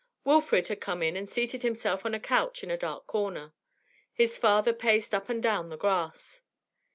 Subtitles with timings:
[0.23, 3.53] Wilfrid had come in and seated himself on a couch in a dark corner;
[4.11, 6.41] his father paced up and down the grass.